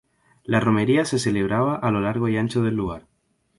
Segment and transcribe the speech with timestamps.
[0.43, 3.05] La Romería se celebraba a lo largo y ancho del lugar.